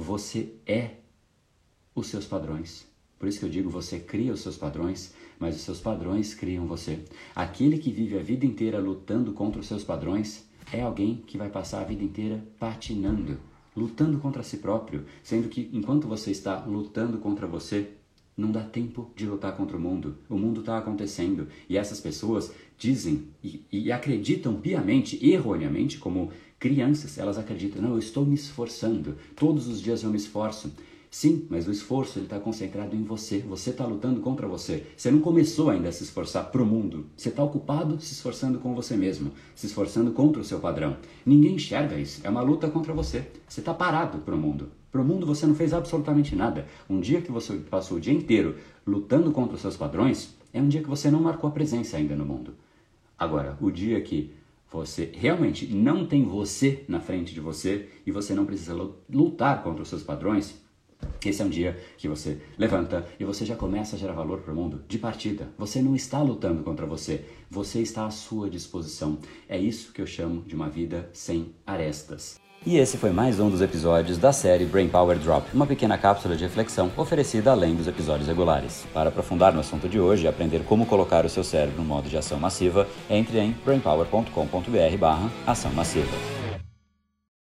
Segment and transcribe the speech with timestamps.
[0.00, 0.92] Você é
[1.92, 2.86] os seus padrões.
[3.18, 6.68] Por isso que eu digo, você cria os seus padrões, mas os seus padrões criam
[6.68, 7.00] você.
[7.34, 11.48] Aquele que vive a vida inteira lutando contra os seus padrões é alguém que vai
[11.48, 13.40] passar a vida inteira patinando,
[13.76, 17.90] lutando contra si próprio, sendo que enquanto você está lutando contra você,
[18.38, 20.16] não dá tempo de lutar contra o mundo.
[20.30, 27.18] O mundo está acontecendo e essas pessoas dizem e, e, acreditam piamente, erroneamente, como crianças,
[27.18, 30.72] elas acreditam: não, eu estou me esforçando, todos os dias eu me esforço.
[31.10, 33.38] Sim, mas o esforço está concentrado em você.
[33.38, 34.86] Você está lutando contra você.
[34.96, 37.06] Você não começou ainda a se esforçar para o mundo.
[37.16, 40.98] Você está ocupado se esforçando com você mesmo, se esforçando contra o seu padrão.
[41.24, 42.20] Ninguém enxerga isso.
[42.24, 43.26] É uma luta contra você.
[43.48, 44.70] Você está parado para o mundo.
[44.92, 46.66] Para o mundo você não fez absolutamente nada.
[46.88, 50.68] Um dia que você passou o dia inteiro lutando contra os seus padrões é um
[50.68, 52.54] dia que você não marcou a presença ainda no mundo.
[53.18, 54.32] Agora, o dia que
[54.70, 58.74] você realmente não tem você na frente de você e você não precisa
[59.10, 60.54] lutar contra os seus padrões,
[61.24, 64.52] esse é um dia que você levanta e você já começa a gerar valor para
[64.52, 65.48] o mundo de partida.
[65.58, 69.18] Você não está lutando contra você, você está à sua disposição.
[69.48, 72.38] É isso que eu chamo de uma vida sem arestas.
[72.66, 76.34] E esse foi mais um dos episódios da série Brain Power Drop, uma pequena cápsula
[76.36, 78.84] de reflexão oferecida além dos episódios regulares.
[78.92, 82.08] Para aprofundar no assunto de hoje e aprender como colocar o seu cérebro no modo
[82.08, 86.37] de ação massiva, entre em brainpower.com.br/ação massiva.